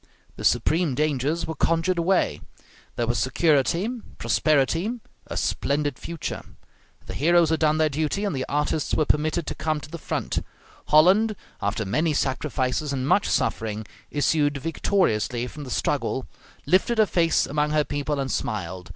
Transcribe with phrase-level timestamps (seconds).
[0.35, 2.41] The supreme dangers were conjured away;
[2.95, 6.41] there was security, prosperity, a splendid future;
[7.05, 9.99] the heroes had done their duty, and the artists were permitted to come to the
[9.99, 10.43] front;
[10.87, 16.25] Holland, after many sacrifices, and much suffering, issued victoriously from the struggle,
[16.65, 18.89] lifted her face among her people and smiled.